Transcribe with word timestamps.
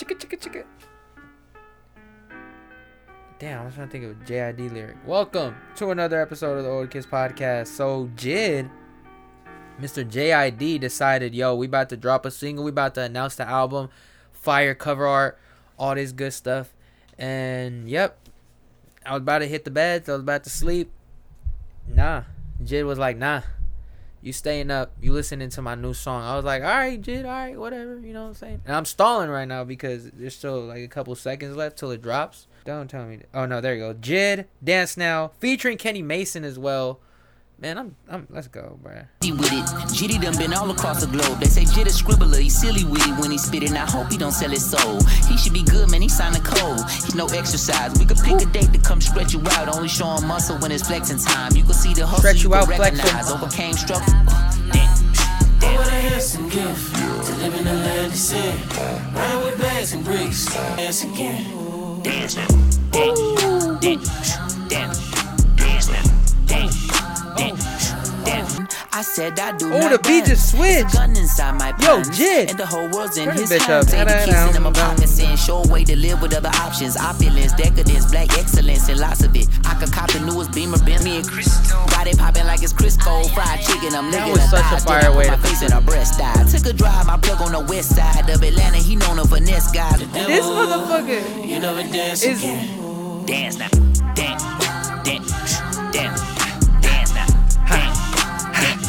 chicka, 0.00 0.14
chicka, 0.14 0.36
chicka. 0.38 0.64
Damn, 3.38 3.60
I 3.60 3.64
was 3.66 3.74
trying 3.74 3.88
to 3.88 3.92
think 3.92 4.04
of 4.04 4.10
a 4.12 4.14
JID 4.24 4.72
lyric. 4.72 4.96
Welcome 5.06 5.54
to 5.76 5.90
another 5.90 6.22
episode 6.22 6.56
of 6.56 6.64
the 6.64 6.70
Old 6.70 6.90
Kids 6.90 7.04
Podcast. 7.04 7.66
So, 7.66 8.10
Jid, 8.16 8.70
Mr. 9.78 10.02
JID 10.02 10.80
decided, 10.80 11.34
yo, 11.34 11.54
we 11.54 11.66
about 11.66 11.90
to 11.90 11.98
drop 11.98 12.24
a 12.24 12.30
single. 12.30 12.64
We 12.64 12.70
about 12.70 12.94
to 12.94 13.02
announce 13.02 13.36
the 13.36 13.46
album, 13.46 13.90
fire 14.32 14.74
cover 14.74 15.06
art, 15.06 15.38
all 15.78 15.94
this 15.94 16.12
good 16.12 16.32
stuff. 16.32 16.72
And, 17.18 17.86
yep, 17.86 18.16
I 19.04 19.12
was 19.12 19.20
about 19.20 19.40
to 19.40 19.46
hit 19.46 19.66
the 19.66 19.70
bed. 19.70 20.06
So 20.06 20.12
I 20.12 20.16
was 20.16 20.22
about 20.22 20.44
to 20.44 20.50
sleep. 20.50 20.90
Nah. 21.86 22.22
Jid 22.64 22.86
was 22.86 22.98
like, 22.98 23.18
nah. 23.18 23.42
You 24.22 24.32
staying 24.34 24.70
up, 24.70 24.92
you 25.00 25.12
listening 25.12 25.48
to 25.50 25.62
my 25.62 25.74
new 25.74 25.94
song. 25.94 26.22
I 26.22 26.36
was 26.36 26.44
like, 26.44 26.62
all 26.62 26.68
right, 26.68 27.00
Jid, 27.00 27.24
all 27.24 27.30
right, 27.30 27.58
whatever. 27.58 27.98
You 28.00 28.12
know 28.12 28.22
what 28.22 28.28
I'm 28.28 28.34
saying? 28.34 28.60
And 28.66 28.76
I'm 28.76 28.84
stalling 28.84 29.30
right 29.30 29.48
now 29.48 29.64
because 29.64 30.10
there's 30.10 30.36
still 30.36 30.60
like 30.60 30.82
a 30.82 30.88
couple 30.88 31.14
seconds 31.14 31.56
left 31.56 31.78
till 31.78 31.90
it 31.90 32.02
drops. 32.02 32.46
Don't 32.64 32.88
tell 32.88 33.06
me. 33.06 33.20
Oh 33.32 33.46
no, 33.46 33.60
there 33.62 33.74
you 33.74 33.80
go. 33.80 33.94
Jid, 33.94 34.44
Dance 34.62 34.96
Now, 34.96 35.32
featuring 35.38 35.78
Kenny 35.78 36.02
Mason 36.02 36.44
as 36.44 36.58
well. 36.58 37.00
Man, 37.60 37.76
I'm, 37.76 37.94
I'm. 38.08 38.26
Let's 38.30 38.48
go, 38.48 38.78
bruh. 38.82 39.04
with 39.20 39.52
it. 39.52 39.64
Jitty 39.92 40.18
done 40.18 40.34
been 40.38 40.54
all 40.54 40.70
across 40.70 41.04
the 41.04 41.06
globe. 41.06 41.40
They 41.40 41.46
say 41.46 41.66
Jit 41.66 41.86
a 41.86 41.90
scribbler, 41.90 42.40
he 42.40 42.48
silly 42.48 42.84
with 42.84 43.06
it 43.06 43.12
when 43.20 43.30
he 43.30 43.36
spit 43.36 43.62
it. 43.62 43.72
I 43.72 43.84
hope 43.84 44.10
he 44.10 44.16
don't 44.16 44.32
sell 44.32 44.48
his 44.48 44.64
soul. 44.64 44.98
He 45.28 45.36
should 45.36 45.52
be 45.52 45.62
good, 45.62 45.90
man. 45.90 46.00
He 46.00 46.08
signed 46.08 46.36
a 46.36 46.40
code. 46.40 46.80
He's 46.88 47.14
no 47.14 47.26
exercise. 47.26 47.98
We 47.98 48.06
could 48.06 48.16
pick 48.24 48.40
a 48.40 48.46
date 48.46 48.72
to 48.72 48.78
come 48.78 49.02
stretch 49.02 49.34
you 49.34 49.42
out. 49.50 49.68
Only 49.68 49.88
showing 49.88 50.26
muscle 50.26 50.56
when 50.56 50.72
it's 50.72 50.86
flexing 50.88 51.18
time. 51.18 51.54
You 51.54 51.62
can 51.64 51.74
see 51.74 51.92
the 51.92 52.06
hustle. 52.06 52.20
Stretch 52.20 52.42
you 52.42 52.48
you 52.48 52.54
out, 52.54 52.66
can 52.66 52.76
flexing. 52.76 53.04
recognize. 53.04 53.30
Overcame 53.30 53.74
struggle. 53.74 54.06
Damn. 54.72 54.88
Oh, 55.62 55.76
what 55.76 55.86
a 55.86 55.90
handsome 55.90 56.48
gift 56.48 56.96
to 56.96 57.34
live 57.44 57.54
in 57.56 57.64
the 57.64 57.74
land 57.74 58.06
of 58.06 58.16
sin. 58.16 58.56
Ride 59.12 59.44
with 59.44 59.60
bags 59.60 59.92
and 59.92 60.02
bricks, 60.02 60.46
dance 60.46 61.04
again. 61.04 61.44
Dance 62.02 62.36
now. 62.36 62.46
Dance. 62.90 63.20
Dance. 63.42 63.80
Dance. 63.84 64.49
I 69.00 69.02
said 69.02 69.40
I 69.40 69.56
do 69.56 69.72
Oh, 69.72 69.88
the 69.88 69.98
beat 70.04 70.26
just 70.26 70.50
switched. 70.52 70.92
Gun 70.92 71.16
inside 71.16 71.52
my 71.56 71.68
Yo, 71.80 72.04
pants. 72.04 72.10
Jid. 72.20 72.50
And 72.50 72.58
the 72.58 72.66
whole 72.66 72.86
world's 72.90 73.16
in 73.16 73.24
Turn 73.32 73.36
his 73.38 73.48
bitch 73.50 73.64
hands. 73.64 73.88
up. 73.88 73.94
Ain't 73.98 74.08
Da-da-da, 74.08 74.54
in 74.54 74.62
my 74.62 74.72
pocket 74.72 75.08
saying 75.08 75.38
show 75.38 75.62
way 75.72 75.84
to 75.84 75.96
live 75.96 76.20
with 76.20 76.34
other 76.36 76.50
options. 76.60 76.98
Opulence, 76.98 77.54
decadence, 77.54 78.10
black 78.10 78.28
excellence, 78.36 78.90
and 78.90 79.00
lots 79.00 79.22
of 79.24 79.34
it. 79.34 79.48
I 79.64 79.72
could 79.80 79.90
cop 79.90 80.10
the 80.12 80.20
newest 80.20 80.52
Beamer, 80.52 80.76
Benz, 80.84 81.02
me 81.02 81.16
and 81.16 81.26
Chris. 81.26 81.48
Got 81.96 82.08
it 82.08 82.18
popping 82.18 82.44
like 82.44 82.62
it's 82.62 82.74
Crisco. 82.74 83.24
Fried 83.32 83.62
chicken, 83.62 83.94
I'm 83.96 84.10
That 84.10 84.28
licking 84.28 84.32
was 84.32 84.42
her 84.52 84.58
such 84.60 84.82
a 84.82 84.84
fire 84.84 85.00
Then 85.00 85.04
I 85.04 85.08
put 85.08 85.16
way 85.16 85.26
to 85.30 85.36
face 85.38 85.62
in 85.62 85.72
her 85.72 85.80
breast 85.80 86.18
died. 86.18 86.46
Took 86.48 86.66
a 86.66 86.72
drive, 86.74 87.06
my 87.06 87.16
plug 87.16 87.40
on 87.40 87.52
the 87.52 87.60
west 87.72 87.96
side 87.96 88.28
of 88.28 88.42
Atlanta. 88.42 88.76
He 88.76 88.96
known 88.96 89.16
her 89.16 89.24
finesse 89.24 89.72
guys. 89.72 89.96
This 90.12 90.44
motherfucker 90.44 91.48
You 91.48 91.58
never 91.58 91.82
dance 91.84 92.22
is. 92.22 92.42
again. 92.44 93.24
Dance 93.24 93.56
now. 93.56 93.68
Dance. 94.12 94.14
Dance. 94.14 94.39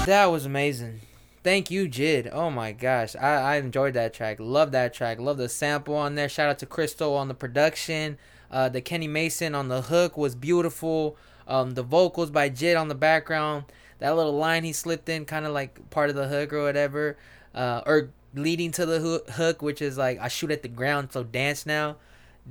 That 0.06 0.26
was 0.26 0.46
amazing. 0.46 1.02
Thank 1.44 1.72
you, 1.72 1.88
Jid. 1.88 2.30
Oh 2.34 2.50
my 2.50 2.72
gosh. 2.72 3.16
I, 3.16 3.36
I 3.36 3.56
enjoyed 3.58 3.94
that 3.94 4.14
track. 4.14 4.38
Love 4.40 4.72
that 4.72 4.94
track. 4.94 5.20
Love 5.20 5.38
the 5.38 5.48
sample 5.48 5.96
on 5.96 6.16
there. 6.16 6.28
Shout 6.28 6.50
out 6.50 6.60
to 6.60 6.66
Christo 6.66 7.14
on 7.14 7.28
the 7.28 7.34
production. 7.34 8.18
Uh, 8.50 8.68
the 8.68 8.82
Kenny 8.82 9.08
Mason 9.08 9.56
on 9.56 9.70
the 9.70 9.84
hook 9.84 10.18
was 10.18 10.36
beautiful. 10.36 11.16
Um, 11.48 11.72
the 11.72 11.84
vocals 11.84 12.30
by 12.30 12.50
Jid 12.50 12.80
on 12.80 12.88
the 12.88 12.96
background. 12.96 13.66
That 14.00 14.16
little 14.16 14.36
line 14.36 14.64
he 14.64 14.74
slipped 14.74 15.08
in, 15.08 15.26
kind 15.26 15.46
of 15.46 15.54
like 15.54 15.90
part 15.92 16.10
of 16.10 16.16
the 16.16 16.28
hook 16.28 16.52
or 16.52 16.64
whatever. 16.64 17.18
Uh, 17.54 17.82
or 17.86 18.10
leading 18.34 18.72
to 18.72 18.86
the 18.86 19.00
hoo- 19.00 19.32
hook, 19.34 19.62
which 19.62 19.82
is 19.82 19.98
like, 19.98 20.20
I 20.20 20.28
shoot 20.28 20.52
at 20.52 20.64
the 20.64 20.68
ground, 20.68 21.10
so 21.12 21.24
dance 21.24 21.66
now. 21.66 21.98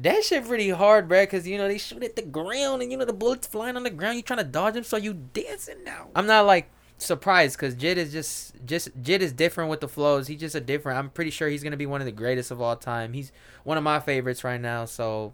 That 0.00 0.24
shit 0.24 0.46
pretty 0.46 0.70
hard, 0.70 1.08
bruh, 1.08 1.24
because, 1.24 1.48
you 1.48 1.58
know, 1.58 1.66
they 1.66 1.78
shoot 1.78 2.02
at 2.04 2.14
the 2.14 2.22
ground 2.22 2.80
and, 2.80 2.92
you 2.92 2.96
know, 2.96 3.04
the 3.04 3.12
bullets 3.12 3.46
flying 3.46 3.76
on 3.76 3.82
the 3.82 3.90
ground. 3.90 4.16
You 4.16 4.22
trying 4.22 4.38
to 4.38 4.44
dodge 4.44 4.74
them, 4.74 4.84
so 4.84 4.96
you 4.96 5.14
dancing 5.14 5.82
now. 5.84 6.08
I'm 6.14 6.26
not, 6.26 6.46
like, 6.46 6.70
surprised 7.02 7.58
because 7.58 7.74
Jid 7.74 7.96
is 7.96 8.12
just 8.12 8.54
just 8.64 9.02
Jid 9.02 9.20
is 9.20 9.32
different 9.32 9.70
with 9.70 9.80
the 9.80 9.88
flows. 9.88 10.26
He's 10.26 10.40
just 10.40 10.54
a 10.54 10.60
different. 10.60 10.98
I'm 10.98 11.10
pretty 11.10 11.30
sure 11.30 11.48
he's 11.48 11.62
gonna 11.62 11.76
be 11.76 11.86
one 11.86 12.00
of 12.00 12.04
the 12.04 12.12
greatest 12.12 12.50
of 12.50 12.60
all 12.60 12.76
time. 12.76 13.12
He's 13.12 13.32
one 13.64 13.78
of 13.78 13.84
my 13.84 14.00
favorites 14.00 14.44
right 14.44 14.60
now. 14.60 14.84
So 14.84 15.32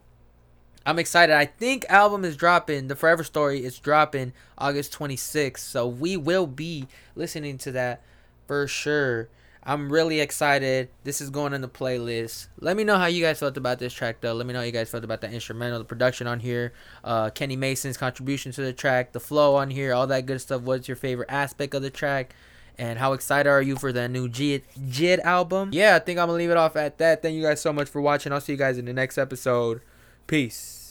I'm 0.84 0.98
excited. 0.98 1.34
I 1.34 1.46
think 1.46 1.84
album 1.88 2.24
is 2.24 2.36
dropping. 2.36 2.88
The 2.88 2.96
Forever 2.96 3.24
Story 3.24 3.64
is 3.64 3.78
dropping 3.78 4.32
August 4.56 4.96
26th. 4.96 5.58
So 5.58 5.86
we 5.86 6.16
will 6.16 6.46
be 6.46 6.86
listening 7.14 7.58
to 7.58 7.72
that 7.72 8.02
for 8.46 8.66
sure. 8.68 9.28
I'm 9.68 9.92
really 9.92 10.20
excited. 10.20 10.90
This 11.02 11.20
is 11.20 11.28
going 11.28 11.52
in 11.52 11.60
the 11.60 11.68
playlist. 11.68 12.46
Let 12.60 12.76
me 12.76 12.84
know 12.84 12.98
how 12.98 13.06
you 13.06 13.20
guys 13.20 13.40
felt 13.40 13.56
about 13.56 13.80
this 13.80 13.92
track, 13.92 14.20
though. 14.20 14.32
Let 14.32 14.46
me 14.46 14.52
know 14.52 14.60
how 14.60 14.64
you 14.64 14.70
guys 14.70 14.88
felt 14.88 15.02
about 15.02 15.20
the 15.20 15.28
instrumental, 15.28 15.80
the 15.80 15.84
production 15.84 16.28
on 16.28 16.38
here, 16.38 16.72
uh, 17.02 17.30
Kenny 17.30 17.56
Mason's 17.56 17.96
contribution 17.96 18.52
to 18.52 18.60
the 18.60 18.72
track, 18.72 19.10
the 19.10 19.18
flow 19.18 19.56
on 19.56 19.70
here, 19.70 19.92
all 19.92 20.06
that 20.06 20.24
good 20.24 20.40
stuff. 20.40 20.62
What's 20.62 20.86
your 20.86 20.96
favorite 20.96 21.28
aspect 21.30 21.74
of 21.74 21.82
the 21.82 21.90
track? 21.90 22.32
And 22.78 23.00
how 23.00 23.12
excited 23.12 23.50
are 23.50 23.60
you 23.60 23.74
for 23.74 23.90
the 23.92 24.08
new 24.08 24.28
Jid, 24.28 24.62
Jid 24.78 25.18
album? 25.20 25.70
Yeah, 25.72 25.96
I 25.96 25.98
think 25.98 26.20
I'm 26.20 26.28
going 26.28 26.38
to 26.38 26.44
leave 26.44 26.50
it 26.50 26.56
off 26.56 26.76
at 26.76 26.98
that. 26.98 27.20
Thank 27.22 27.34
you 27.34 27.42
guys 27.42 27.60
so 27.60 27.72
much 27.72 27.88
for 27.88 28.00
watching. 28.00 28.32
I'll 28.32 28.40
see 28.40 28.52
you 28.52 28.58
guys 28.58 28.78
in 28.78 28.84
the 28.84 28.92
next 28.92 29.18
episode. 29.18 29.80
Peace. 30.28 30.85